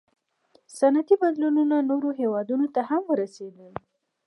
[0.77, 3.73] •صنعتي بدلونونه نورو هېوادونو ته هم ورسېدل.